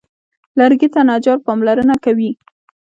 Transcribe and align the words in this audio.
لرګي 0.59 0.87
ته 0.93 1.01
نجار 1.09 1.37
پاملرنه 1.45 1.95
کوي. 2.05 2.31